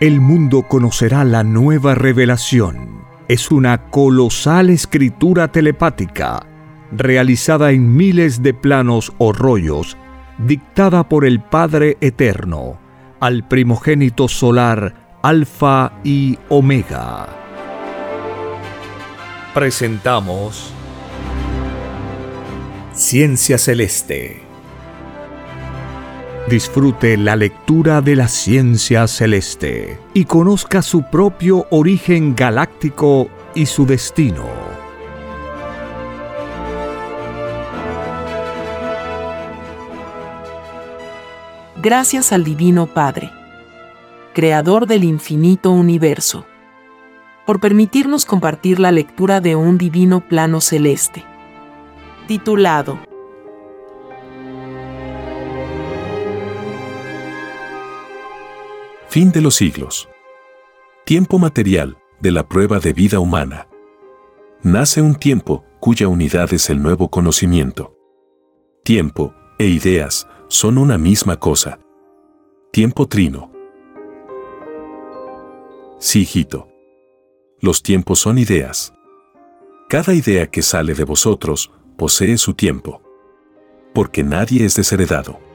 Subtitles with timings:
[0.00, 3.02] el mundo conocerá la nueva revelación.
[3.26, 6.46] Es una colosal escritura telepática,
[6.92, 9.96] realizada en miles de planos o rollos,
[10.38, 12.78] dictada por el Padre Eterno,
[13.18, 17.26] al primogénito solar Alfa y Omega.
[19.52, 20.72] Presentamos
[22.92, 24.47] Ciencia Celeste.
[26.48, 33.84] Disfrute la lectura de la ciencia celeste y conozca su propio origen galáctico y su
[33.84, 34.46] destino.
[41.82, 43.30] Gracias al Divino Padre,
[44.32, 46.46] Creador del infinito universo,
[47.44, 51.26] por permitirnos compartir la lectura de un divino plano celeste,
[52.26, 53.07] titulado
[59.18, 60.08] Fin de los siglos.
[61.04, 63.66] Tiempo material de la prueba de vida humana.
[64.62, 67.96] Nace un tiempo cuya unidad es el nuevo conocimiento.
[68.84, 71.80] Tiempo e ideas son una misma cosa.
[72.70, 73.50] Tiempo trino.
[75.98, 76.68] Sí, hijito.
[77.60, 78.94] Los tiempos son ideas.
[79.88, 83.02] Cada idea que sale de vosotros posee su tiempo.
[83.92, 85.47] Porque nadie es desheredado.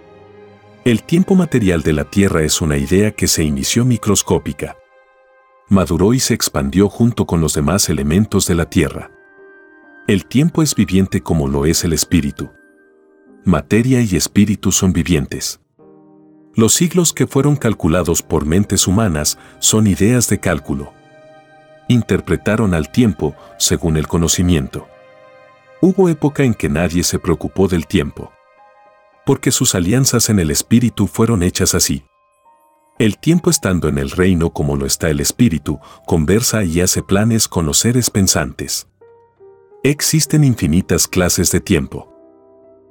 [0.86, 4.76] El tiempo material de la Tierra es una idea que se inició microscópica.
[5.70, 9.10] Maduró y se expandió junto con los demás elementos de la Tierra.
[10.10, 12.52] El tiempo es viviente como lo es el espíritu.
[13.46, 15.62] Materia y espíritu son vivientes.
[16.54, 20.92] Los siglos que fueron calculados por mentes humanas son ideas de cálculo.
[21.88, 24.90] Interpretaron al tiempo según el conocimiento.
[25.80, 28.34] Hubo época en que nadie se preocupó del tiempo
[29.26, 32.04] porque sus alianzas en el Espíritu fueron hechas así.
[33.00, 37.48] El tiempo estando en el reino como lo está el Espíritu, conversa y hace planes
[37.48, 38.88] con los seres pensantes.
[39.84, 42.14] Existen infinitas clases de tiempo,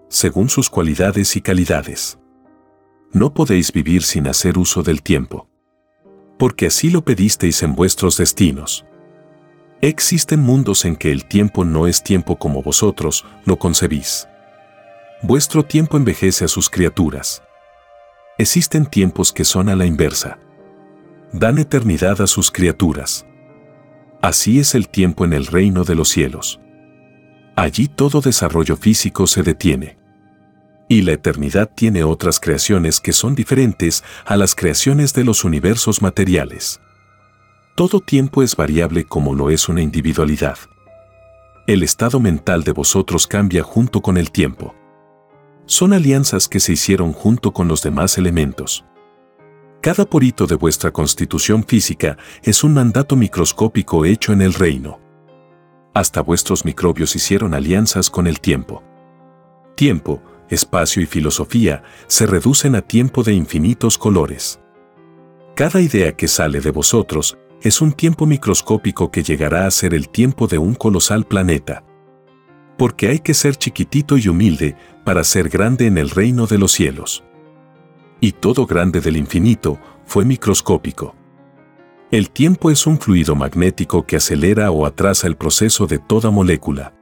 [0.09, 2.19] según sus cualidades y calidades.
[3.13, 5.49] No podéis vivir sin hacer uso del tiempo,
[6.39, 8.85] porque así lo pedisteis en vuestros destinos.
[9.81, 14.27] Existen mundos en que el tiempo no es tiempo como vosotros lo concebís
[15.23, 17.43] vuestro tiempo envejece a sus criaturas.
[18.39, 20.39] Existen tiempos que son a la inversa.
[21.33, 23.25] Dan eternidad a sus criaturas.
[24.21, 26.61] Así es el tiempo en el reino de los cielos.
[27.55, 29.97] Allí todo desarrollo físico se detiene.
[30.89, 36.03] Y la eternidad tiene otras creaciones que son diferentes a las creaciones de los universos
[36.03, 36.81] materiales.
[37.77, 40.59] Todo tiempo es variable como lo es una individualidad.
[41.67, 44.75] El estado mental de vosotros cambia junto con el tiempo
[45.73, 48.85] son alianzas que se hicieron junto con los demás elementos.
[49.81, 55.01] Cada porito de vuestra constitución física es un mandato microscópico hecho en el reino.
[55.95, 58.83] Hasta vuestros microbios hicieron alianzas con el tiempo.
[59.75, 64.61] Tiempo, espacio y filosofía se reducen a tiempo de infinitos colores.
[65.57, 70.11] Cada idea que sale de vosotros es un tiempo microscópico que llegará a ser el
[70.11, 71.83] tiempo de un colosal planeta
[72.83, 76.73] porque hay que ser chiquitito y humilde para ser grande en el reino de los
[76.73, 77.23] cielos.
[78.21, 81.15] Y todo grande del infinito fue microscópico.
[82.11, 86.93] El tiempo es un fluido magnético que acelera o atrasa el proceso de toda molécula.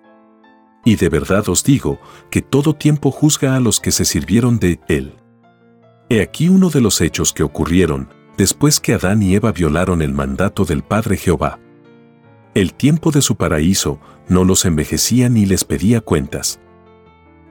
[0.85, 1.99] Y de verdad os digo
[2.31, 5.15] que todo tiempo juzga a los que se sirvieron de él.
[6.11, 10.13] He aquí uno de los hechos que ocurrieron después que Adán y Eva violaron el
[10.13, 11.59] mandato del Padre Jehová.
[12.53, 16.59] El tiempo de su paraíso no los envejecía ni les pedía cuentas.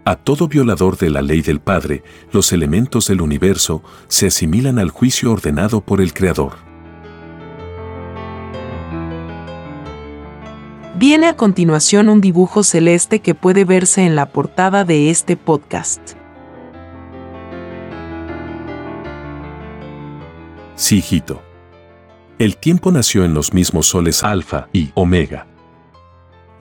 [0.03, 4.89] A todo violador de la ley del Padre, los elementos del universo se asimilan al
[4.89, 6.57] juicio ordenado por el Creador.
[10.97, 16.01] Viene a continuación un dibujo celeste que puede verse en la portada de este podcast.
[20.75, 21.48] Sí, hijito.
[22.39, 25.45] El tiempo nació en los mismos soles alfa y omega.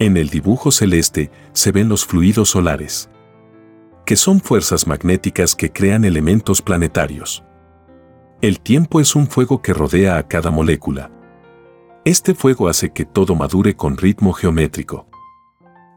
[0.01, 3.09] En el dibujo celeste se ven los fluidos solares,
[4.05, 7.45] que son fuerzas magnéticas que crean elementos planetarios.
[8.41, 11.13] El tiempo es un fuego que rodea a cada molécula.
[12.05, 15.07] Este fuego hace que todo madure con ritmo geométrico.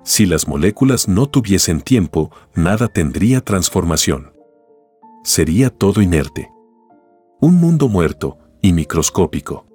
[0.03, 4.31] Si las moléculas no tuviesen tiempo, nada tendría transformación.
[5.23, 6.51] Sería todo inerte.
[7.39, 9.70] Un mundo muerto y microscópico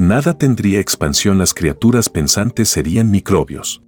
[0.00, 3.82] nada tendría expansión, las criaturas pensantes serían microbios.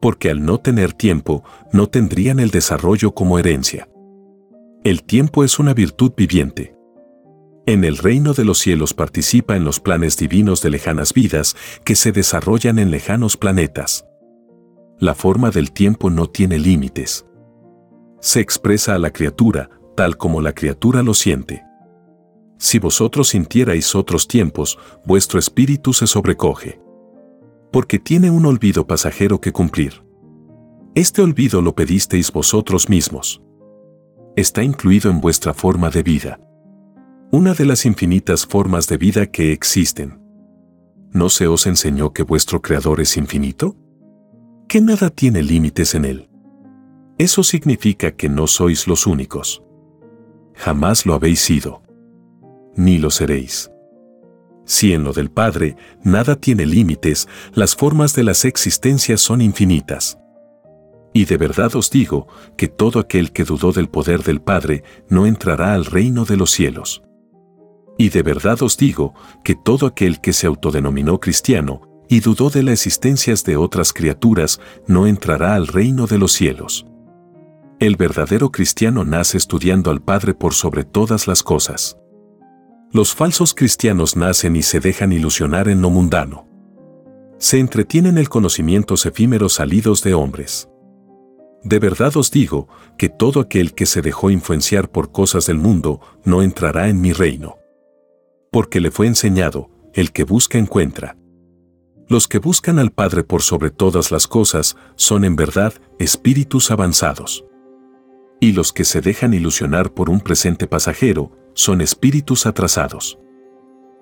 [0.00, 1.42] Porque al no tener tiempo,
[1.72, 3.88] no tendrían el desarrollo como herencia.
[4.84, 6.76] El tiempo es una virtud viviente.
[7.66, 11.96] En el reino de los cielos participa en los planes divinos de lejanas vidas que
[11.96, 14.04] se desarrollan en lejanos planetas.
[14.98, 17.24] La forma del tiempo no tiene límites.
[18.20, 21.64] Se expresa a la criatura tal como la criatura lo siente.
[22.64, 26.80] Si vosotros sintierais otros tiempos, vuestro espíritu se sobrecoge.
[27.70, 30.02] Porque tiene un olvido pasajero que cumplir.
[30.94, 33.42] Este olvido lo pedisteis vosotros mismos.
[34.34, 36.40] Está incluido en vuestra forma de vida.
[37.30, 40.22] Una de las infinitas formas de vida que existen.
[41.12, 43.76] ¿No se os enseñó que vuestro Creador es infinito?
[44.68, 46.30] Que nada tiene límites en él.
[47.18, 49.62] Eso significa que no sois los únicos.
[50.54, 51.83] Jamás lo habéis sido.
[52.76, 53.70] Ni lo seréis.
[54.64, 60.18] Si en lo del Padre nada tiene límites, las formas de las existencias son infinitas.
[61.12, 62.26] Y de verdad os digo
[62.56, 66.50] que todo aquel que dudó del poder del Padre no entrará al reino de los
[66.50, 67.02] cielos.
[67.96, 72.62] Y de verdad os digo que todo aquel que se autodenominó cristiano y dudó de
[72.62, 76.86] las existencias de otras criaturas no entrará al reino de los cielos.
[77.78, 81.96] El verdadero cristiano nace estudiando al Padre por sobre todas las cosas.
[82.94, 86.46] Los falsos cristianos nacen y se dejan ilusionar en lo mundano.
[87.38, 90.68] Se entretienen el conocimientos efímeros salidos de hombres.
[91.64, 96.00] De verdad os digo que todo aquel que se dejó influenciar por cosas del mundo
[96.22, 97.58] no entrará en mi reino.
[98.52, 101.16] Porque le fue enseñado, el que busca encuentra.
[102.06, 107.44] Los que buscan al Padre por sobre todas las cosas son en verdad espíritus avanzados.
[108.40, 113.18] Y los que se dejan ilusionar por un presente pasajero son espíritus atrasados.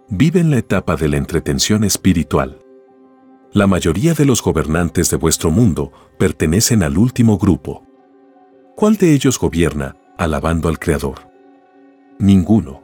[0.09, 2.59] Viven la etapa de la entretención espiritual.
[3.53, 7.87] La mayoría de los gobernantes de vuestro mundo pertenecen al último grupo.
[8.75, 11.31] ¿Cuál de ellos gobierna, alabando al Creador?
[12.19, 12.83] Ninguno.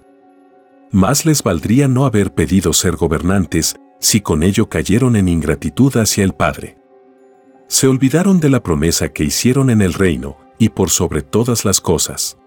[0.90, 6.24] Más les valdría no haber pedido ser gobernantes si con ello cayeron en ingratitud hacia
[6.24, 6.78] el Padre.
[7.66, 11.80] Se olvidaron de la promesa que hicieron en el reino y por sobre todas las
[11.80, 12.38] cosas.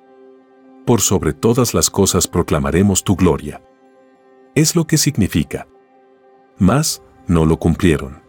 [0.85, 3.61] Por sobre todas las cosas proclamaremos tu gloria.
[4.55, 5.67] Es lo que significa.
[6.57, 8.21] Más, no lo cumplieron.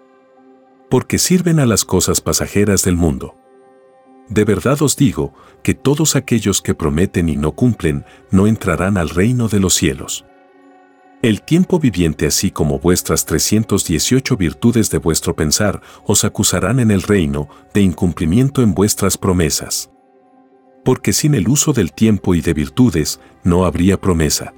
[0.91, 3.37] Porque sirven a las cosas pasajeras del mundo.
[4.29, 9.09] De verdad os digo que todos aquellos que prometen y no cumplen no entrarán al
[9.09, 10.25] reino de los cielos.
[11.23, 17.03] El tiempo viviente así como vuestras 318 virtudes de vuestro pensar os acusarán en el
[17.03, 19.92] reino de incumplimiento en vuestras promesas.
[20.85, 24.53] Porque sin el uso del tiempo y de virtudes no habría promesa.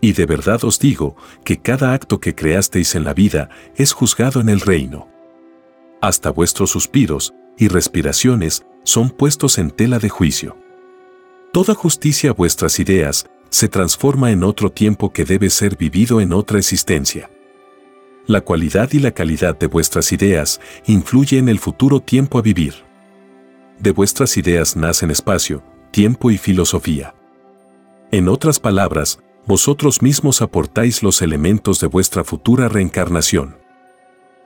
[0.00, 4.40] Y de verdad os digo que cada acto que creasteis en la vida es juzgado
[4.40, 5.08] en el reino.
[6.00, 10.56] Hasta vuestros suspiros y respiraciones son puestos en tela de juicio.
[11.52, 16.32] Toda justicia a vuestras ideas se transforma en otro tiempo que debe ser vivido en
[16.32, 17.30] otra existencia.
[18.26, 22.74] La cualidad y la calidad de vuestras ideas influye en el futuro tiempo a vivir.
[23.78, 27.14] De vuestras ideas nacen espacio, tiempo y filosofía.
[28.10, 33.56] En otras palabras, vosotros mismos aportáis los elementos de vuestra futura reencarnación.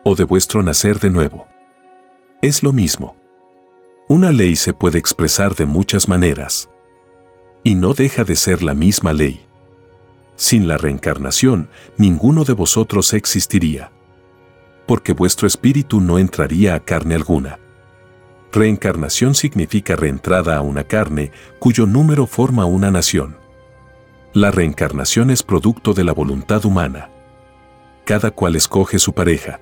[0.03, 1.47] O de vuestro nacer de nuevo.
[2.43, 3.17] Es lo mismo.
[4.09, 6.69] Una ley se puede expresar de muchas maneras.
[7.63, 9.47] Y no deja de ser la misma ley.
[10.35, 13.93] Sin la reencarnación, ninguno de vosotros existiría.
[14.87, 17.61] Porque vuestro espíritu no entraría a carne alguna.
[18.53, 21.31] Reencarnación significa reentrada a una carne
[21.61, 23.37] cuyo número forma una nación.
[24.33, 27.11] La reencarnación es producto de la voluntad humana.
[28.05, 29.61] Cada cual escoge su pareja.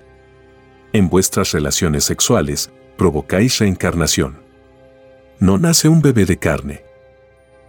[0.94, 4.40] En vuestras relaciones sexuales, provocáis reencarnación.
[5.38, 6.84] No nace un bebé de carne.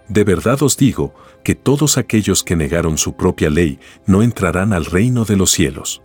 [0.08, 4.86] De verdad os digo que todos aquellos que negaron su propia ley no entrarán al
[4.86, 6.02] reino de los cielos.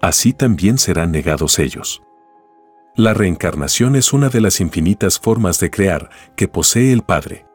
[0.00, 2.02] Así también serán negados ellos.
[2.94, 7.46] La reencarnación es una de las infinitas formas de crear que posee el Padre.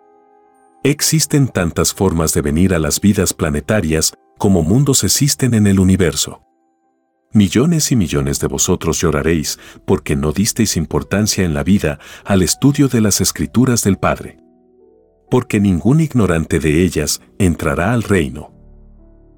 [0.84, 6.41] Existen tantas formas de venir a las vidas planetarias como mundos existen en el universo.
[7.34, 12.88] Millones y millones de vosotros lloraréis porque no disteis importancia en la vida al estudio
[12.88, 14.39] de las escrituras del Padre.
[15.29, 18.56] Porque ningún ignorante de ellas entrará al reino.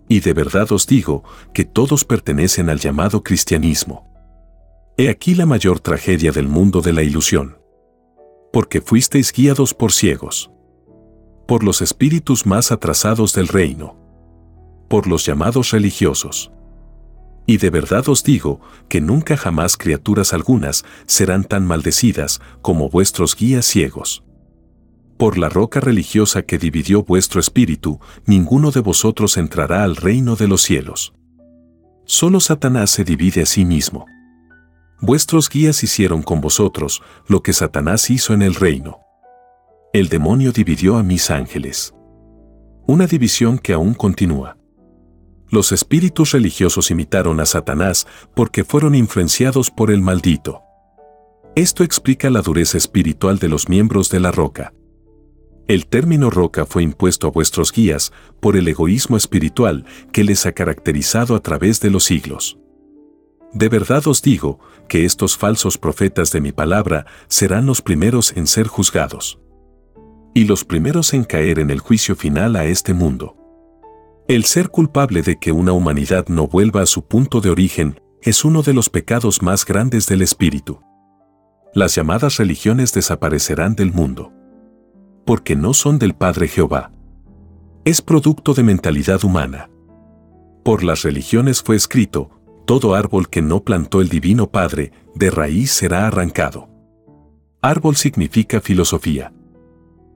[0.08, 4.09] Y de verdad os digo que todos pertenecen al llamado cristianismo.
[5.00, 7.58] He aquí la mayor tragedia del mundo de la ilusión.
[8.52, 10.52] Porque fuisteis guiados por ciegos
[11.48, 13.96] por los espíritus más atrasados del reino,
[14.90, 16.52] por los llamados religiosos.
[17.48, 23.38] Y de verdad os digo que nunca jamás criaturas algunas serán tan maldecidas como vuestros
[23.38, 24.26] guías ciegos.
[25.18, 30.50] Por la roca religiosa que dividió vuestro espíritu, ninguno de vosotros entrará al reino de
[30.50, 31.14] los cielos.
[32.06, 34.06] Solo Satanás se divide a sí mismo.
[35.02, 39.00] Vuestros guías hicieron con vosotros lo que Satanás hizo en el reino.
[39.94, 41.94] El demonio dividió a mis ángeles.
[42.86, 44.58] Una división que aún continúa.
[45.50, 50.62] Los espíritus religiosos imitaron a Satanás porque fueron influenciados por el maldito.
[51.56, 54.74] Esto explica la dureza espiritual de los miembros de la roca.
[55.68, 60.52] El término roca fue impuesto a vuestros guías por el egoísmo espiritual que les ha
[60.52, 62.59] caracterizado a través de los siglos.
[63.54, 68.48] De verdad os digo que estos falsos profetas de mi palabra serán los primeros en
[68.48, 69.40] ser juzgados.
[70.34, 73.36] Y los primeros en caer en el juicio final a este mundo.
[74.28, 78.46] El ser culpable de que una humanidad no vuelva a su punto de origen es
[78.46, 80.82] uno de los pecados más grandes del espíritu.
[81.74, 84.34] Las llamadas religiones desaparecerán del mundo
[85.30, 86.92] porque no son del Padre Jehová.
[87.86, 89.70] Es producto de mentalidad humana.
[90.66, 92.39] Por las religiones fue escrito,
[92.70, 96.70] todo árbol que no plantó el Divino Padre, de raíz será arrancado.
[97.64, 99.34] Árbol significa filosofía.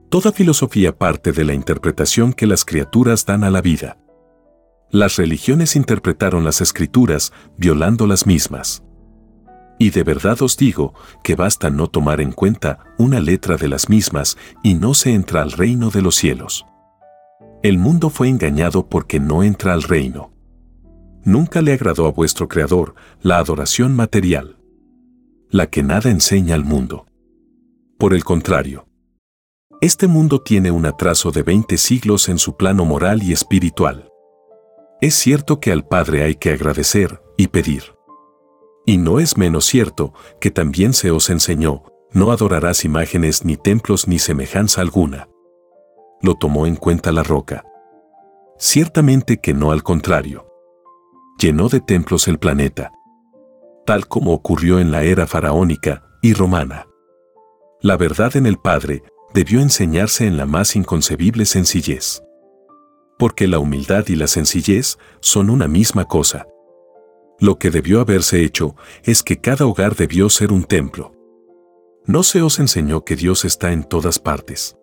[0.08, 3.98] Toda filosofía parte de la interpretación que las criaturas dan a la vida.
[4.92, 8.84] Las religiones interpretaron las escrituras violando las mismas.
[9.80, 10.94] Y de verdad os digo
[11.24, 15.42] que basta no tomar en cuenta una letra de las mismas y no se entra
[15.42, 16.64] al reino de los cielos.
[17.64, 20.33] El mundo fue engañado porque no entra al reino.
[21.24, 24.58] Nunca le agradó a vuestro Creador la adoración material,
[25.48, 27.06] la que nada enseña al mundo.
[27.98, 28.86] Por el contrario,
[29.80, 34.10] este mundo tiene un atraso de 20 siglos en su plano moral y espiritual.
[35.00, 37.82] Es cierto que al Padre hay que agradecer y pedir.
[38.86, 44.08] Y no es menos cierto que también se os enseñó, no adorarás imágenes ni templos
[44.08, 45.28] ni semejanza alguna.
[46.20, 47.64] Lo tomó en cuenta la roca.
[48.58, 50.53] Ciertamente que no al contrario.
[51.38, 52.92] Llenó de templos el planeta.
[53.86, 56.86] Tal como ocurrió en la era faraónica y romana.
[57.82, 59.02] La verdad en el Padre
[59.34, 62.22] debió enseñarse en la más inconcebible sencillez.
[63.18, 66.46] Porque la humildad y la sencillez son una misma cosa.
[67.40, 71.12] Lo que debió haberse hecho es que cada hogar debió ser un templo.
[72.06, 74.76] ¿No se os enseñó que Dios está en todas partes?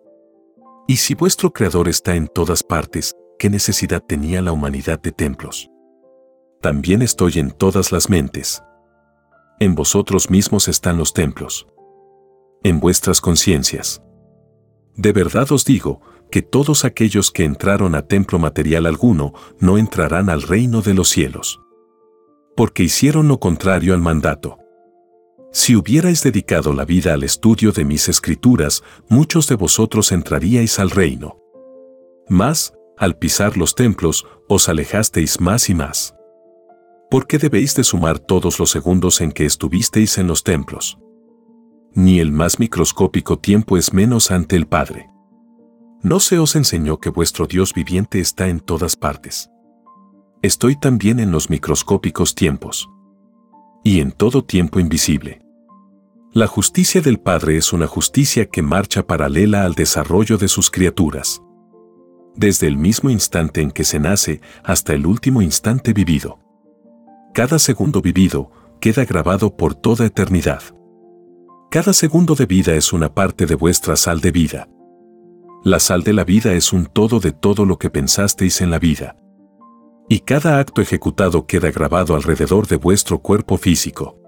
[0.86, 5.71] Y si vuestro Creador está en todas partes, ¿qué necesidad tenía la humanidad de templos?
[6.62, 8.62] También estoy en todas las mentes.
[9.60, 11.66] En vosotros mismos están los templos.
[12.62, 14.02] En vuestras conciencias.
[14.96, 16.00] De verdad os digo
[16.30, 21.08] que todos aquellos que entraron a templo material alguno no entrarán al reino de los
[21.08, 21.60] cielos
[22.56, 24.58] porque hicieron lo contrario al mandato.
[25.52, 30.90] Si hubierais dedicado la vida al estudio de mis escrituras, muchos de vosotros entraríais al
[30.90, 31.38] reino.
[32.28, 36.14] Mas, al pisar los templos, os alejasteis más y más.
[37.12, 40.98] ¿Por qué debéis de sumar todos los segundos en que estuvisteis en los templos?
[41.94, 45.10] Ni el más microscópico tiempo es menos ante el Padre.
[46.02, 49.50] ¿No se os enseñó que vuestro Dios viviente está en todas partes?
[50.40, 52.88] estoy también en los microscópicos tiempos.
[53.84, 55.40] Y en todo tiempo invisible.
[56.32, 61.42] La justicia del Padre es una justicia que marcha paralela al desarrollo de sus criaturas.
[62.34, 66.41] Desde el mismo instante en que se nace hasta el último instante vivido.
[67.34, 70.62] Cada segundo vivido queda grabado por toda eternidad.
[71.70, 74.68] Cada segundo de vida es una parte de vuestra sal de vida.
[75.64, 78.78] La sal de la vida es un todo de todo lo que pensasteis en la
[78.78, 79.16] vida
[80.12, 84.18] y cada acto ejecutado queda grabado alrededor de vuestro cuerpo físico.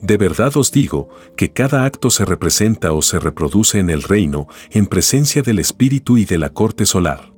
[0.00, 4.46] De verdad os digo que cada acto se representa o se reproduce en el reino
[4.70, 7.33] en presencia del Espíritu y de la corte solar.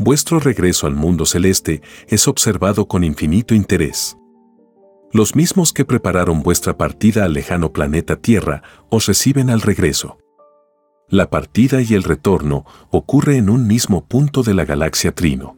[0.00, 4.16] Vuestro regreso al mundo celeste es observado con infinito interés.
[5.12, 10.18] Los mismos que prepararon vuestra partida al lejano planeta Tierra os reciben al regreso.
[11.08, 15.56] La partida y el retorno ocurre en un mismo punto de la galaxia Trino.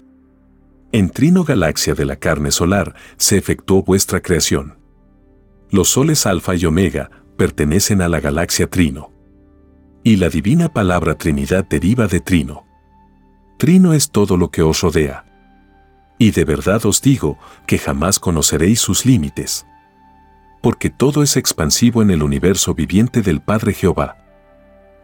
[0.90, 4.78] En Trino Galaxia de la carne solar se efectuó vuestra creación.
[5.70, 9.12] Los soles Alfa y Omega pertenecen a la galaxia Trino.
[10.02, 12.69] Y la divina palabra Trinidad deriva de Trino.
[13.60, 15.26] Trino es todo lo que os rodea.
[16.16, 17.36] Y de verdad os digo
[17.66, 19.66] que jamás conoceréis sus límites.
[20.62, 24.16] Porque todo es expansivo en el universo viviente del Padre Jehová.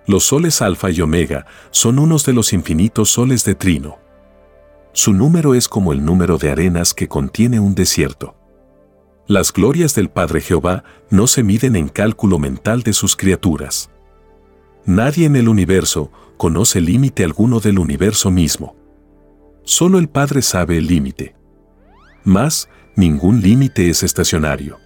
[0.06, 3.98] Los soles Alfa y Omega son unos de los infinitos soles de Trino.
[4.94, 8.36] Su número es como el número de arenas que contiene un desierto.
[9.26, 13.90] Las glorias del Padre Jehová no se miden en cálculo mental de sus criaturas.
[14.86, 18.76] Nadie en el universo conoce límite alguno del universo mismo.
[19.64, 21.34] Solo el Padre sabe el límite.
[22.24, 24.78] Más, ningún límite es estacionario.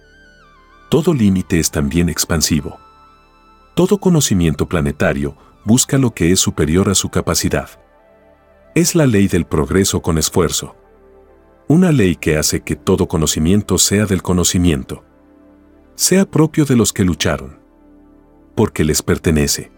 [0.89, 2.77] Todo límite es también expansivo.
[3.75, 7.69] Todo conocimiento planetario busca lo que es superior a su capacidad.
[8.75, 10.75] Es la ley del progreso con esfuerzo.
[11.67, 15.03] Una ley que hace que todo conocimiento sea del conocimiento.
[15.95, 17.59] Sea propio de los que lucharon.
[18.55, 19.71] Porque les pertenece.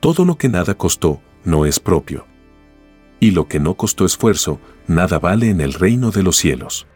[0.00, 2.26] Todo lo que nada costó, no es propio.
[3.20, 6.86] Y lo que no costó esfuerzo, nada vale en el reino de los cielos.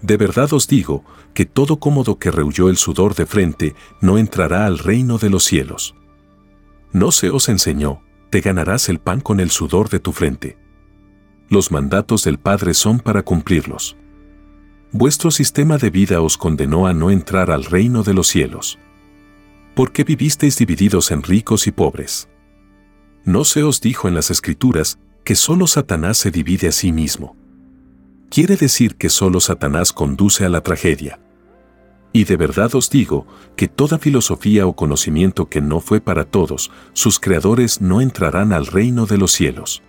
[0.00, 1.04] De verdad os digo,
[1.34, 5.44] que todo cómodo que rehuyó el sudor de frente, no entrará al reino de los
[5.44, 5.94] cielos.
[6.92, 10.56] No se os enseñó, te ganarás el pan con el sudor de tu frente.
[11.50, 13.96] Los mandatos del Padre son para cumplirlos.
[14.92, 18.78] Vuestro sistema de vida os condenó a no entrar al reino de los cielos.
[19.76, 22.30] ¿Por qué vivisteis divididos en ricos y pobres?
[23.26, 27.36] ¿No se os dijo en las Escrituras que solo Satanás se divide a sí mismo?
[28.30, 31.20] Quiere decir que solo Satanás conduce a la tragedia.
[32.14, 36.70] Y de verdad os digo que toda filosofía o conocimiento que no fue para todos,
[36.94, 39.82] sus creadores no entrarán al reino de los cielos.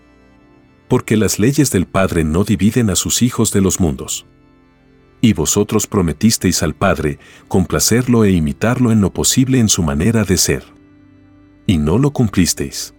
[0.89, 4.25] Porque las leyes del Padre no dividen a sus hijos de los mundos.
[5.19, 10.37] Y vosotros prometisteis al Padre complacerlo e imitarlo en lo posible en su manera de
[10.37, 10.63] ser.
[11.65, 12.93] Y no lo cumplisteis.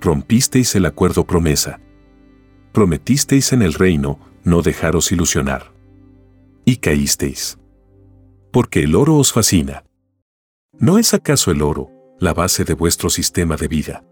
[0.00, 1.80] Rompisteis el acuerdo promesa.
[2.72, 5.72] Prometisteis en el reino no dejaros ilusionar.
[6.64, 7.58] Y caísteis.
[8.52, 9.84] Porque el oro os fascina.
[10.78, 14.04] ¿No es acaso el oro la base de vuestro sistema de vida?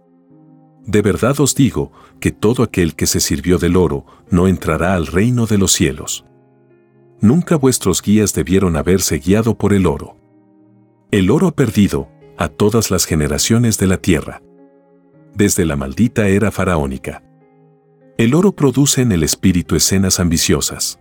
[0.87, 5.07] De verdad os digo que todo aquel que se sirvió del oro no entrará al
[5.07, 6.25] reino de los cielos.
[7.21, 10.17] Nunca vuestros guías debieron haberse guiado por el oro.
[11.11, 12.09] El oro ha perdido
[12.39, 14.43] a todas las generaciones de la tierra.
[15.35, 17.23] Desde la maldita era faraónica.
[18.17, 20.99] El oro produce en el espíritu escenas ambiciosas.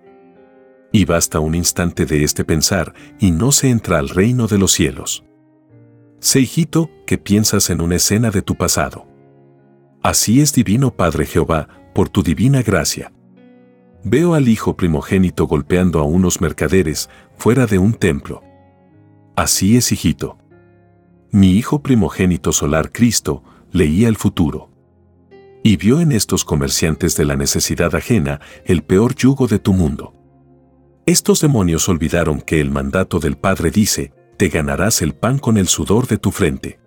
[0.91, 4.73] Y basta un instante de este pensar y no se entra al reino de los
[4.73, 5.23] cielos.
[6.19, 9.07] Sé hijito que piensas en una escena de tu pasado.
[10.01, 13.13] Así es divino Padre Jehová, por tu divina gracia.
[14.03, 18.41] Veo al hijo primogénito golpeando a unos mercaderes fuera de un templo.
[19.35, 20.37] Así es, hijito.
[21.31, 24.69] Mi hijo primogénito solar Cristo leía el futuro.
[25.63, 30.13] Y vio en estos comerciantes de la necesidad ajena el peor yugo de tu mundo.
[31.05, 35.67] Estos demonios olvidaron que el mandato del Padre dice, te ganarás el pan con el
[35.67, 36.79] sudor de tu frente.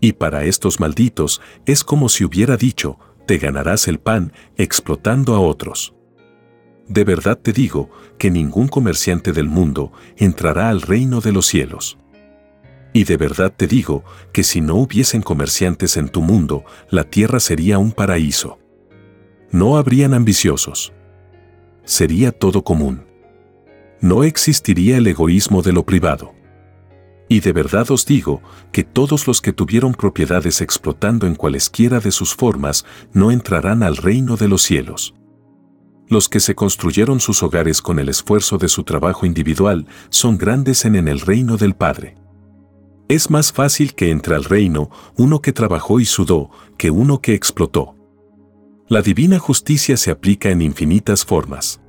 [0.00, 5.40] Y para estos malditos es como si hubiera dicho, te ganarás el pan explotando a
[5.40, 5.94] otros
[6.90, 11.96] de verdad te digo que ningún comerciante del mundo entrará al reino de los cielos.
[12.92, 17.38] Y de verdad te digo que si no hubiesen comerciantes en tu mundo, la tierra
[17.38, 18.58] sería un paraíso.
[19.52, 20.92] No habrían ambiciosos.
[21.84, 23.04] Sería todo común.
[24.00, 26.34] No existiría el egoísmo de lo privado.
[27.28, 32.10] Y de verdad os digo que todos los que tuvieron propiedades explotando en cualesquiera de
[32.10, 35.14] sus formas no entrarán al reino de los cielos.
[36.10, 40.84] Los que se construyeron sus hogares con el esfuerzo de su trabajo individual son grandes
[40.84, 42.16] en, el reino del Padre.
[43.08, 47.34] Es más fácil que entre al reino uno que trabajó y sudó que uno que
[47.34, 47.94] explotó.
[48.88, 51.80] La divina justicia se aplica en infinitas formas.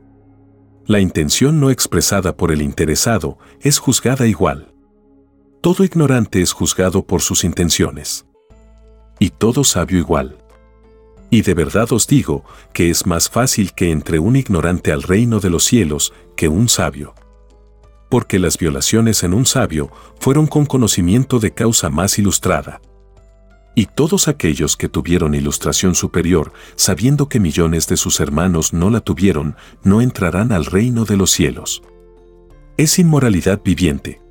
[0.85, 4.71] La intención no expresada por el interesado es juzgada igual.
[5.61, 8.27] Todo ignorante es juzgado por sus intenciones.
[9.17, 10.40] Y todo sabio igual.
[11.33, 15.39] Y de verdad os digo que es más fácil que entre un ignorante al reino
[15.39, 17.15] de los cielos que un sabio.
[18.09, 19.89] Porque las violaciones en un sabio
[20.19, 22.81] fueron con conocimiento de causa más ilustrada.
[23.73, 28.99] Y todos aquellos que tuvieron ilustración superior, sabiendo que millones de sus hermanos no la
[28.99, 31.81] tuvieron, no entrarán al reino de los cielos.
[32.75, 34.21] Es inmoralidad viviente.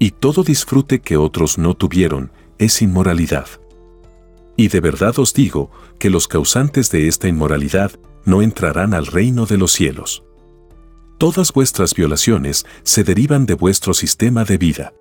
[0.00, 3.46] Y todo disfrute que otros no tuvieron, es inmoralidad.
[4.58, 7.92] Y de verdad os digo que los causantes de esta inmoralidad
[8.24, 10.24] no entrarán al reino de los cielos.
[11.16, 14.92] Todas vuestras violaciones se derivan de vuestro sistema de vida.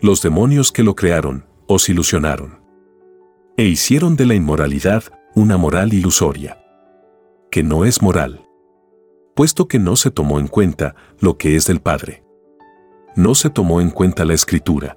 [0.00, 2.62] Los demonios que lo crearon os ilusionaron.
[3.58, 5.04] E hicieron de la inmoralidad
[5.34, 6.56] una moral ilusoria.
[7.50, 8.46] Que no es moral.
[9.34, 12.24] Puesto que no se tomó en cuenta lo que es del Padre.
[13.16, 14.96] No se tomó en cuenta la escritura.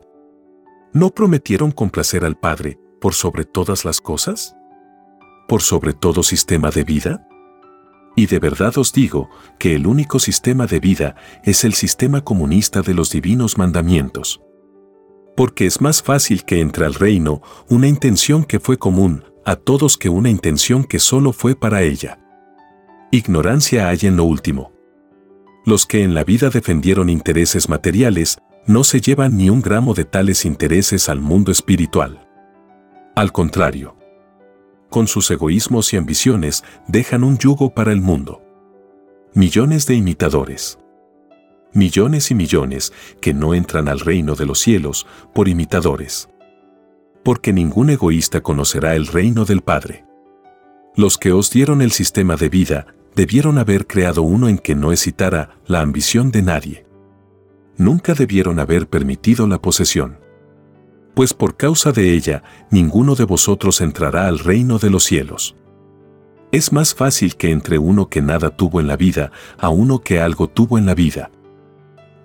[0.93, 4.55] No prometieron complacer al Padre por sobre todas las cosas?
[5.47, 7.27] ¿Por sobre todo sistema de vida?
[8.15, 9.29] Y de verdad os digo
[9.59, 14.41] que el único sistema de vida es el sistema comunista de los divinos mandamientos.
[15.35, 19.97] Porque es más fácil que entre al reino una intención que fue común a todos
[19.97, 22.19] que una intención que solo fue para ella.
[23.11, 24.73] Ignorancia hay en lo último.
[25.65, 30.05] Los que en la vida defendieron intereses materiales no se llevan ni un gramo de
[30.05, 32.24] tales intereses al mundo espiritual.
[33.15, 33.95] Al contrario,
[34.89, 38.41] con sus egoísmos y ambiciones dejan un yugo para el mundo.
[39.33, 40.79] Millones de imitadores.
[41.71, 46.27] Millones y millones que no entran al reino de los cielos por imitadores.
[47.23, 50.05] Porque ningún egoísta conocerá el reino del Padre.
[50.97, 54.91] Los que os dieron el sistema de vida debieron haber creado uno en que no
[54.91, 56.85] excitara la ambición de nadie.
[57.77, 60.24] Nunca debieron haber permitido la posesión.
[61.15, 65.55] Pues por causa de ella, ninguno de vosotros entrará al reino de los cielos.
[66.51, 70.19] Es más fácil que entre uno que nada tuvo en la vida a uno que
[70.19, 71.31] algo tuvo en la vida.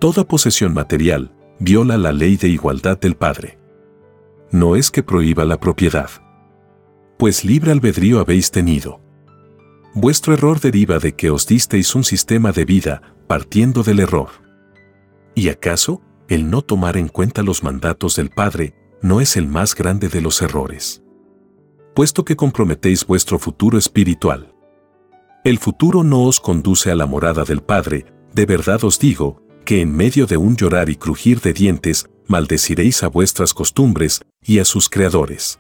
[0.01, 3.59] Toda posesión material viola la ley de igualdad del Padre.
[4.51, 6.11] No es que prohíba la propiedad.
[7.17, 9.01] Pues libre albedrío habéis tenido.
[9.95, 14.31] Vuestro error deriva de que os disteis un sistema de vida partiendo del error.
[15.37, 19.75] ¿Y acaso el no tomar en cuenta los mandatos del Padre no es el más
[19.75, 21.03] grande de los errores?
[21.95, 24.55] Puesto que comprometéis vuestro futuro espiritual.
[25.45, 29.81] El futuro no os conduce a la morada del Padre, de verdad os digo, que
[29.81, 34.65] en medio de un llorar y crujir de dientes, maldeciréis a vuestras costumbres y a
[34.65, 35.59] sus creadores.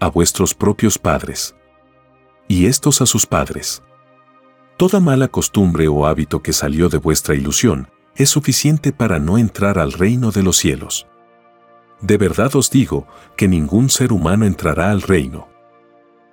[0.00, 1.54] A vuestros propios padres
[2.48, 3.82] y estos a sus padres.
[4.76, 9.78] Toda mala costumbre o hábito que salió de vuestra ilusión es suficiente para no entrar
[9.78, 11.06] al reino de los cielos.
[12.04, 15.48] De verdad os digo que ningún ser humano entrará al reino.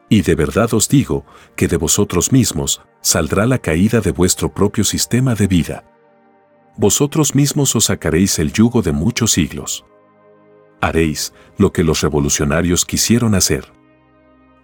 [0.09, 4.83] Y de verdad os digo que de vosotros mismos saldrá la caída de vuestro propio
[4.83, 5.83] sistema de vida.
[6.77, 9.85] Vosotros mismos os sacaréis el yugo de muchos siglos.
[10.81, 13.71] Haréis lo que los revolucionarios quisieron hacer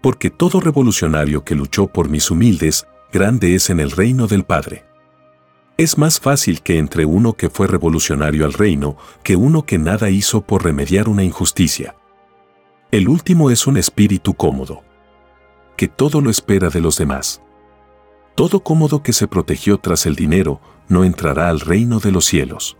[0.07, 4.85] porque todo revolucionario que luchó por mis humildes, grande es en el reino del Padre.
[5.77, 10.09] Es más fácil que entre uno que fue revolucionario al reino que uno que nada
[10.09, 11.95] hizo por remediar una injusticia.
[12.89, 14.81] El último es un espíritu cómodo,
[15.75, 17.43] que todo lo espera de los demás.
[18.33, 22.75] Todo cómodo que se protegió tras el dinero no entrará al reino de los cielos.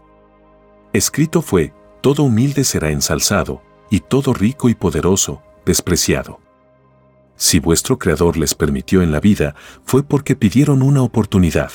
[0.91, 6.39] Escrito fue, todo humilde será ensalzado, y todo rico y poderoso, despreciado.
[7.35, 11.71] Si vuestro Creador les permitió en la vida, fue porque pidieron una oportunidad.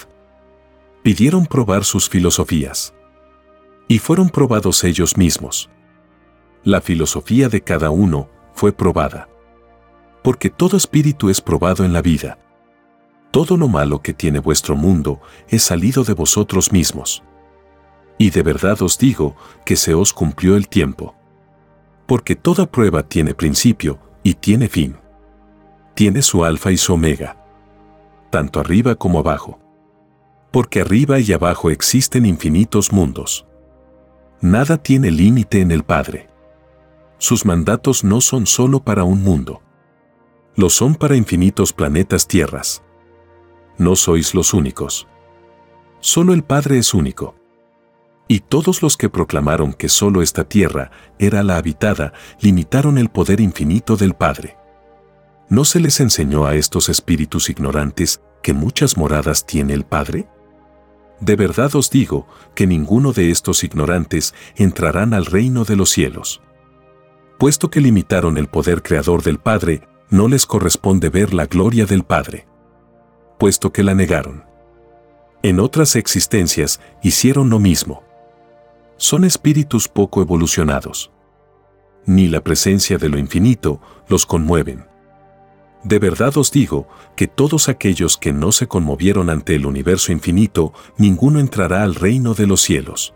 [1.03, 2.95] Pidieron probar sus filosofías.
[3.89, 5.69] Y fueron probados ellos mismos.
[6.65, 9.29] La filosofía de cada uno fue probada.
[10.23, 12.39] Porque todo espíritu es probado en la vida.
[13.31, 17.23] Todo lo malo que tiene vuestro mundo es salido de vosotros mismos.
[18.19, 19.35] Y de verdad os digo
[19.65, 21.15] que se os cumplió el tiempo.
[22.07, 24.97] Porque toda prueba tiene principio y tiene fin
[25.95, 27.37] tiene su alfa y su omega,
[28.31, 29.59] tanto arriba como abajo.
[30.53, 33.47] Porque arriba y abajo existen infinitos mundos.
[34.41, 36.29] Nada tiene límite en el Padre.
[37.19, 39.63] Sus mandatos no son solo para un mundo.
[40.55, 42.83] Lo son para infinitos planetas tierras.
[43.79, 45.09] No sois los únicos.
[46.01, 47.35] Solo el Padre es único.
[48.29, 53.41] Y todos los que proclamaron que solo esta tierra era la habitada, limitaron el poder
[53.41, 54.59] infinito del Padre.
[55.49, 60.29] ¿No se les enseñó a estos espíritus ignorantes que muchas moradas tiene el Padre?
[61.23, 66.43] De verdad os digo que ninguno de estos ignorantes entrarán al reino de los cielos.
[67.39, 72.03] Puesto que limitaron el poder creador del Padre, no les corresponde ver la gloria del
[72.03, 72.49] Padre.
[73.39, 74.45] Puesto que la negaron.
[75.45, 78.03] En otras existencias hicieron lo mismo.
[78.97, 81.13] Son espíritus poco evolucionados.
[82.05, 84.92] Ni la presencia de lo infinito los conmueven.
[85.85, 90.73] De verdad os digo que todos aquellos que no se conmovieron ante el universo infinito,
[90.97, 93.15] ninguno entrará al reino de los cielos.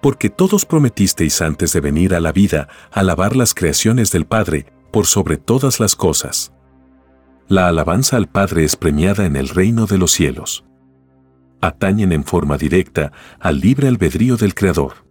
[0.00, 5.06] Porque todos prometisteis antes de venir a la vida alabar las creaciones del Padre por
[5.06, 6.52] sobre todas las cosas.
[7.48, 10.64] La alabanza al Padre es premiada en el reino de los cielos.
[11.60, 15.06] Atañen en forma directa al libre albedrío del Creador.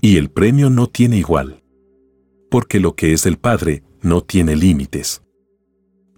[0.00, 1.62] Y el premio no tiene igual.
[2.50, 5.22] Porque lo que es del Padre no tiene límites.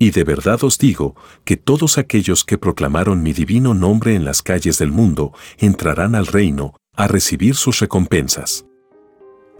[0.03, 4.41] Y de verdad os digo que todos aquellos que proclamaron mi divino nombre en las
[4.41, 8.65] calles del mundo entrarán al reino a recibir sus recompensas.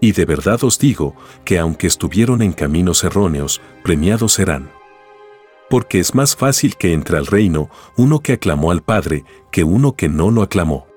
[0.01, 4.71] Y de verdad os digo que aunque estuvieron en caminos erróneos, premiados serán.
[5.69, 9.95] Porque es más fácil que entre al reino uno que aclamó al Padre que uno
[9.95, 10.87] que no lo aclamó.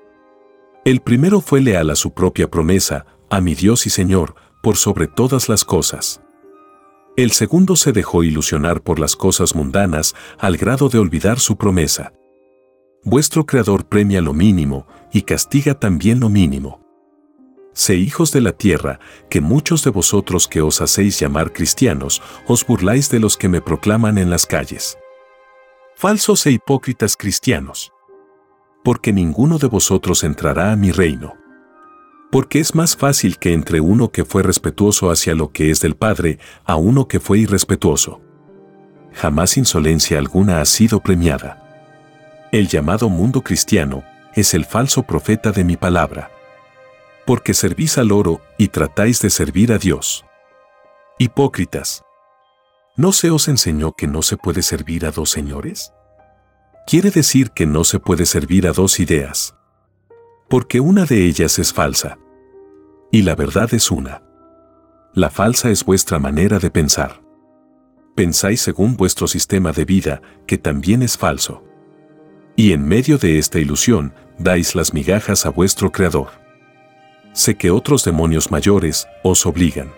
[0.85, 5.05] El primero fue leal a su propia promesa, a mi Dios y Señor, por sobre
[5.05, 6.24] todas las cosas.
[7.17, 12.11] El segundo se dejó ilusionar por las cosas mundanas al grado de olvidar su promesa.
[13.03, 16.83] Vuestro Creador premia lo mínimo y castiga también lo mínimo.
[17.73, 18.99] Sé hijos de la tierra,
[19.29, 23.61] que muchos de vosotros que os hacéis llamar cristianos, os burláis de los que me
[23.61, 24.97] proclaman en las calles.
[25.95, 27.93] Falsos e hipócritas cristianos.
[28.83, 31.44] Porque ninguno de vosotros entrará a mi reino.
[32.35, 35.95] Porque es más fácil que entre uno que fue respetuoso hacia lo que es del
[35.95, 38.19] Padre a uno que fue irrespetuoso.
[39.13, 42.49] Jamás insolencia alguna ha sido premiada.
[42.51, 44.03] El llamado mundo cristiano
[44.35, 46.29] es el falso profeta de mi palabra
[47.25, 50.25] porque servís al oro y tratáis de servir a Dios.
[51.17, 52.03] Hipócritas.
[52.97, 55.93] ¿No se os enseñó que no se puede servir a dos señores?
[56.85, 59.55] Quiere decir que no se puede servir a dos ideas.
[60.49, 62.19] Porque una de ellas es falsa.
[63.11, 64.21] Y la verdad es una.
[65.13, 67.21] La falsa es vuestra manera de pensar.
[68.15, 71.63] Pensáis según vuestro sistema de vida, que también es falso.
[72.55, 76.45] Y en medio de esta ilusión, dais las migajas a vuestro Creador
[77.35, 79.91] sé que otros demonios mayores os obligan.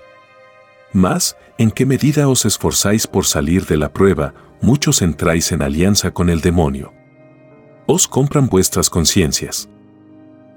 [0.91, 6.11] Más, en qué medida os esforzáis por salir de la prueba, muchos entráis en alianza
[6.11, 6.93] con el demonio.
[7.85, 9.69] Os compran vuestras conciencias.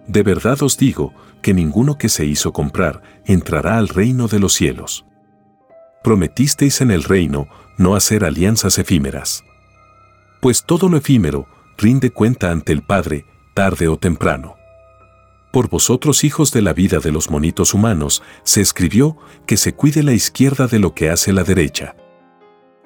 [0.07, 4.53] De verdad os digo que ninguno que se hizo comprar entrará al reino de los
[4.53, 5.05] cielos.
[6.03, 7.49] Prometisteis en el reino
[7.79, 9.45] no hacer alianzas efímeras.
[10.41, 14.61] Pues todo lo efímero rinde cuenta ante el Padre, tarde o temprano
[15.51, 20.03] por vosotros hijos de la vida de los monitos humanos, se escribió que se cuide
[20.03, 21.97] la izquierda de lo que hace la derecha.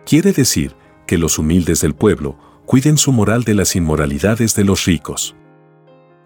[0.06, 0.74] Quiere decir
[1.06, 5.36] que los humildes del pueblo cuiden su moral de las inmoralidades de los ricos.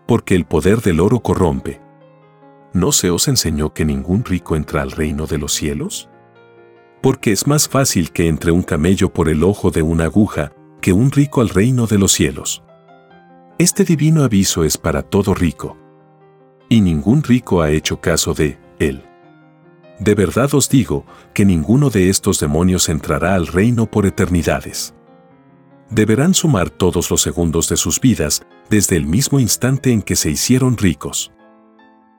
[0.06, 1.80] Porque el poder del oro corrompe.
[2.72, 6.08] ¿No se os enseñó que ningún rico entra al reino de los cielos?
[7.02, 10.92] Porque es más fácil que entre un camello por el ojo de una aguja que
[10.92, 12.62] un rico al reino de los cielos.
[13.58, 15.76] Este divino aviso es para todo rico
[16.68, 19.04] y ningún rico ha hecho caso de él.
[19.98, 21.04] De verdad os digo
[21.34, 24.94] que ninguno de estos demonios entrará al reino por eternidades.
[25.90, 30.30] Deberán sumar todos los segundos de sus vidas desde el mismo instante en que se
[30.30, 31.32] hicieron ricos.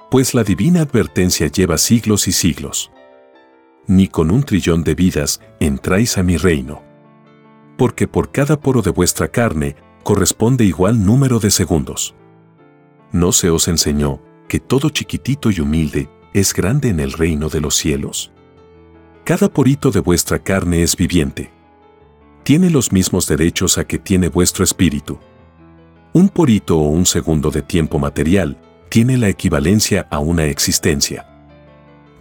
[0.10, 2.91] Pues la divina advertencia lleva siglos y siglos.
[3.86, 6.82] Ni con un trillón de vidas entráis a mi reino.
[7.78, 12.15] Porque por cada poro de vuestra carne corresponde igual número de segundos.
[13.12, 17.62] ¿No se os enseñó, que todo chiquitito y humilde es grande en el reino de
[17.62, 18.32] los cielos?
[19.26, 21.52] Cada porito de vuestra carne es viviente.
[22.41, 25.19] Tiene los mismos derechos a que tiene vuestro espíritu.
[26.13, 28.58] Un porito o un segundo de tiempo material
[28.89, 31.25] tiene la equivalencia a una existencia.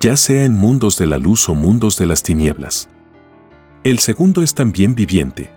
[0.01, 2.89] Ya sea en mundos de la luz o mundos de las tinieblas.
[3.85, 5.51] El segundo es también viviente.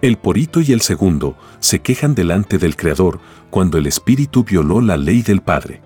[0.00, 4.96] El porito y el segundo se quejan delante del Creador cuando el espíritu violó la
[4.96, 5.82] ley del Padre.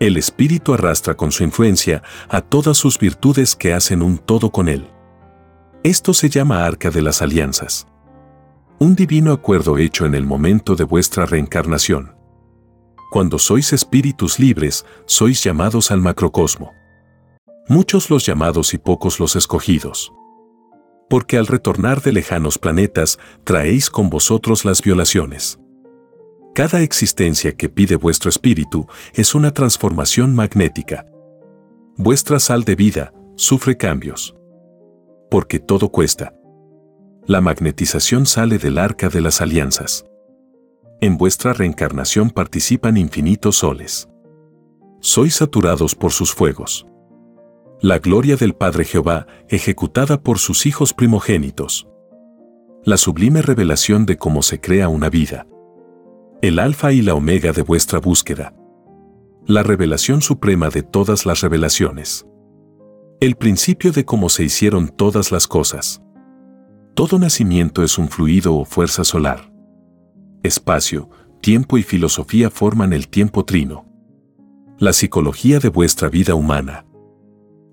[0.00, 4.68] El espíritu arrastra con su influencia a todas sus virtudes que hacen un todo con
[4.68, 4.90] él.
[5.82, 7.86] Esto se llama arca de las alianzas.
[8.78, 12.15] Un divino acuerdo hecho en el momento de vuestra reencarnación.
[13.10, 16.72] Cuando sois espíritus libres, sois llamados al macrocosmo.
[17.68, 20.12] Muchos los llamados y pocos los escogidos
[21.08, 25.58] porque al retornar de lejanos planetas traéis con vosotros las violaciones.
[26.54, 31.06] Cada existencia que pide vuestro espíritu es una transformación magnética.
[31.96, 34.34] Vuestra sal de vida sufre cambios.
[35.30, 36.34] Porque todo cuesta.
[37.26, 40.06] La magnetización sale del arca de las alianzas.
[41.00, 44.08] En vuestra reencarnación participan infinitos soles.
[45.00, 46.86] Sois saturados por sus fuegos
[47.80, 51.86] la gloria del Padre Jehová ejecutada por sus hijos primogénitos.
[52.84, 55.46] La sublime revelación de cómo se crea una vida.
[56.40, 58.54] El alfa y la omega de vuestra búsqueda.
[59.46, 62.26] La revelación suprema de todas las revelaciones.
[63.20, 66.00] El principio de cómo se hicieron todas las cosas.
[66.94, 69.52] Todo nacimiento es un fluido o fuerza solar.
[70.46, 73.84] Espacio, tiempo y filosofía forman el tiempo trino.
[74.78, 76.86] La psicología de vuestra vida humana.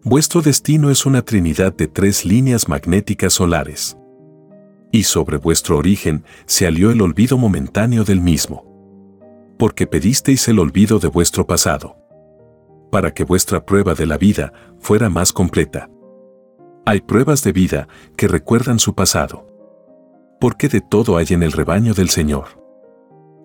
[0.03, 3.95] Vuestro destino es una trinidad de tres líneas magnéticas solares.
[4.91, 8.65] Y sobre vuestro origen se alió el olvido momentáneo del mismo.
[9.59, 11.95] Porque pedisteis el olvido de vuestro pasado.
[12.91, 15.89] Para que vuestra prueba de la vida fuera más completa.
[16.85, 19.47] Hay pruebas de vida que recuerdan su pasado.
[20.39, 22.62] Porque de todo hay en el rebaño del Señor.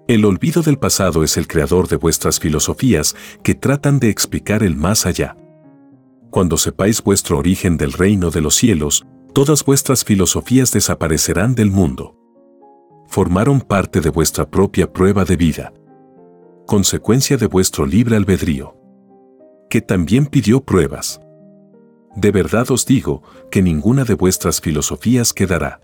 [0.08, 4.74] El olvido del pasado es el creador de vuestras filosofías que tratan de explicar el
[4.74, 5.36] más allá.
[6.30, 12.16] Cuando sepáis vuestro origen del reino de los cielos, todas vuestras filosofías desaparecerán del mundo.
[13.06, 15.74] Formaron parte de vuestra propia prueba de vida.
[16.66, 18.78] Consecuencia de vuestro libre albedrío.
[19.68, 21.20] Que también pidió pruebas.
[22.16, 25.82] De verdad os digo que ninguna de vuestras filosofías quedará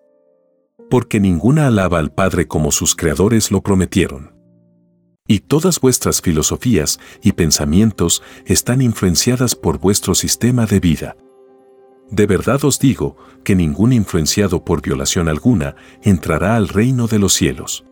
[0.94, 4.32] porque ninguna alaba al Padre como sus creadores lo prometieron.
[5.26, 11.16] Y todas vuestras filosofías y pensamientos están influenciadas por vuestro sistema de vida.
[12.12, 17.32] De verdad os digo que ningún influenciado por violación alguna entrará al reino de los
[17.32, 17.84] cielos.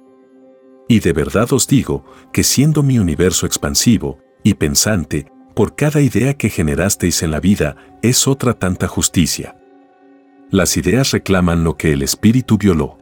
[0.87, 6.35] Y de verdad os digo que siendo mi universo expansivo y pensante, por cada idea
[6.35, 9.57] que generasteis en la vida es otra tanta justicia.
[10.53, 12.99] Las ideas reclaman lo que el espíritu violó.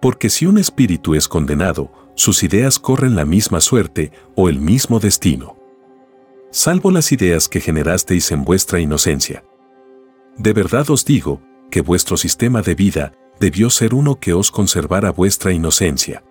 [0.00, 5.00] Porque si un espíritu es condenado, sus ideas corren la misma suerte o el mismo
[5.00, 5.56] destino.
[6.52, 9.42] Salvo las ideas que generasteis en vuestra inocencia.
[10.36, 15.10] De verdad os digo que vuestro sistema de vida debió ser uno que os conservara
[15.10, 16.22] vuestra inocencia.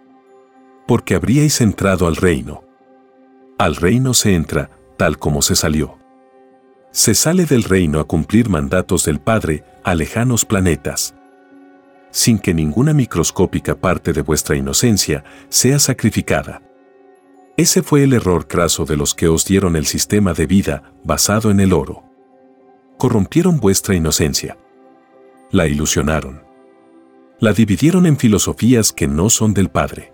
[0.88, 2.64] Porque habríais entrado al reino.
[3.58, 6.01] Al reino se entra, tal como se salió.
[6.92, 11.16] Se sale del reino a cumplir mandatos del Padre a lejanos planetas.
[12.12, 16.62] Sin que ninguna microscópica parte de vuestra inocencia sea sacrificada.
[17.56, 21.50] Ese fue el error craso de los que os dieron el sistema de vida basado
[21.50, 22.04] en el oro.
[22.98, 24.58] Corrompieron vuestra inocencia.
[25.50, 26.44] La ilusionaron.
[27.40, 30.12] La dividieron en filosofías que no son del Padre.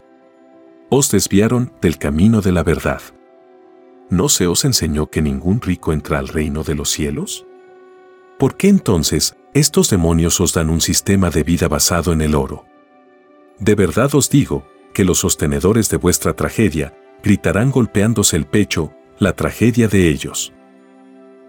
[0.90, 3.02] Os desviaron del camino de la verdad.
[4.10, 7.46] ¿No se os enseñó que ningún rico entra al reino de los cielos?
[8.38, 12.66] ¿Por qué entonces estos demonios os dan un sistema de vida basado en el oro?
[13.60, 16.94] De verdad os digo que los sostenedores de vuestra tragedia
[17.24, 20.54] gritarán golpeándose el pecho la tragedia de ellos.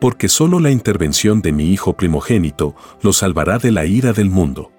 [0.00, 4.72] Porque solo la intervención de mi Hijo primogénito los salvará de la ira del mundo.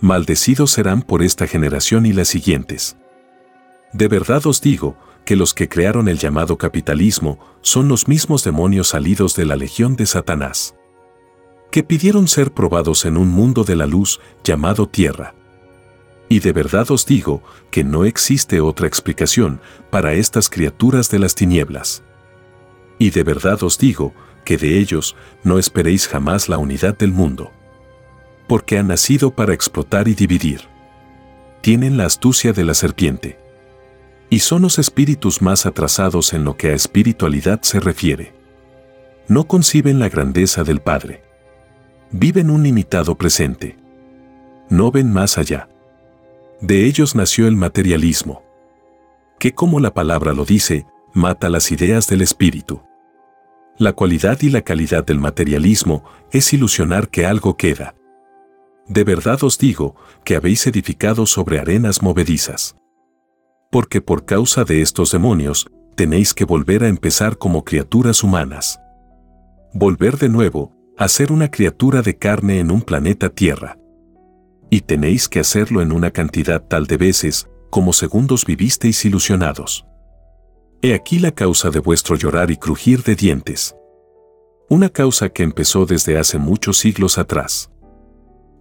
[0.00, 2.96] Maldecidos serán por esta generación y las siguientes.
[3.92, 8.88] De verdad os digo que los que crearon el llamado capitalismo son los mismos demonios
[8.88, 10.74] salidos de la legión de Satanás,
[11.70, 15.34] que pidieron ser probados en un mundo de la luz llamado tierra.
[16.28, 19.60] Y de verdad os digo que no existe otra explicación
[19.90, 22.02] para estas criaturas de las tinieblas.
[22.98, 27.50] Y de verdad os digo que de ellos no esperéis jamás la unidad del mundo.
[28.46, 30.62] Porque han nacido para explotar y dividir.
[31.60, 33.43] Tienen la astucia de la serpiente
[34.30, 38.34] y son los espíritus más atrasados en lo que a espiritualidad se refiere.
[39.28, 41.22] No conciben la grandeza del Padre.
[42.10, 43.76] Viven un limitado presente.
[44.68, 45.68] No ven más allá.
[46.60, 48.42] De ellos nació el materialismo,
[49.38, 52.82] que como la palabra lo dice, mata las ideas del espíritu.
[53.76, 57.94] La cualidad y la calidad del materialismo es ilusionar que algo queda.
[58.86, 62.76] De verdad os digo que habéis edificado sobre arenas movedizas
[63.74, 68.78] porque por causa de estos demonios, tenéis que volver a empezar como criaturas humanas.
[69.72, 73.76] Volver de nuevo a ser una criatura de carne en un planeta Tierra.
[74.70, 79.84] Y tenéis que hacerlo en una cantidad tal de veces como segundos vivisteis ilusionados.
[80.80, 83.74] He aquí la causa de vuestro llorar y crujir de dientes.
[84.70, 87.72] Una causa que empezó desde hace muchos siglos atrás.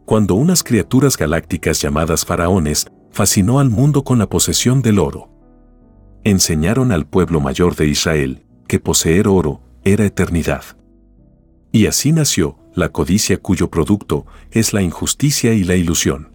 [0.06, 5.30] Cuando unas criaturas galácticas llamadas faraones fascinó al mundo con la posesión del oro.
[6.23, 10.63] Enseñaron al pueblo mayor de Israel que poseer oro era eternidad.
[11.71, 16.32] Y así nació la codicia cuyo producto es la injusticia y la ilusión.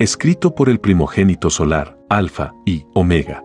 [0.00, 3.44] Escrito por el primogénito solar, Alfa y Omega.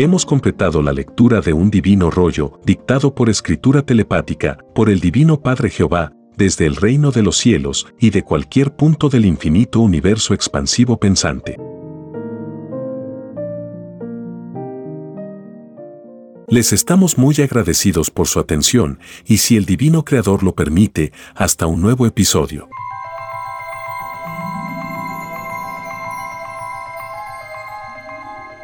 [0.00, 5.40] Hemos completado la lectura de un divino rollo, dictado por escritura telepática, por el Divino
[5.40, 10.34] Padre Jehová, desde el reino de los cielos y de cualquier punto del infinito universo
[10.34, 11.56] expansivo pensante.
[16.46, 21.66] Les estamos muy agradecidos por su atención y si el Divino Creador lo permite, hasta
[21.66, 22.68] un nuevo episodio.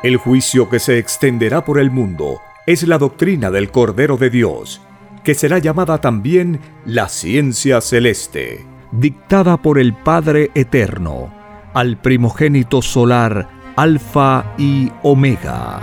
[0.05, 4.83] El juicio que se extenderá por el mundo es la doctrina del Cordero de Dios,
[5.23, 11.33] que será llamada también la ciencia celeste, dictada por el Padre Eterno,
[11.73, 15.81] al primogénito solar Alfa y Omega.